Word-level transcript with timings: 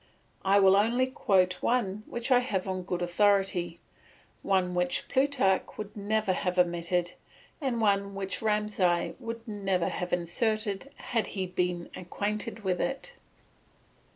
I 0.43 0.59
will 0.59 0.75
only 0.75 1.05
quote 1.05 1.61
one 1.61 2.01
which 2.07 2.31
I 2.31 2.39
have 2.39 2.67
on 2.67 2.81
good 2.81 3.03
authority, 3.03 3.79
one 4.41 4.73
which 4.73 5.07
Plutarch 5.07 5.77
would 5.77 5.95
never 5.95 6.33
have 6.33 6.57
omitted, 6.57 7.11
and 7.61 7.79
one 7.79 8.15
which 8.15 8.41
Ramsai 8.41 9.13
would 9.19 9.47
never 9.47 9.89
have 9.89 10.11
inserted 10.11 10.91
had 10.95 11.27
he 11.37 11.45
been 11.45 11.91
acquainted 11.95 12.63
with 12.63 12.81
it. 12.81 13.13